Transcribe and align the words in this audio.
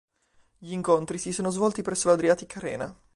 Gli 0.57 0.71
incontri 0.71 1.19
si 1.19 1.31
sono 1.31 1.51
svolti 1.51 1.83
presso 1.83 2.07
l'Adriatic 2.09 2.57
Arena. 2.57 2.99